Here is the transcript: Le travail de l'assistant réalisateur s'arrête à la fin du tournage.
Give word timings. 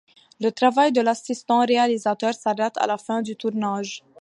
Le 0.39 0.49
travail 0.49 0.91
de 0.91 0.99
l'assistant 0.99 1.63
réalisateur 1.63 2.33
s'arrête 2.33 2.75
à 2.77 2.87
la 2.87 2.97
fin 2.97 3.21
du 3.21 3.35
tournage. 3.35 4.03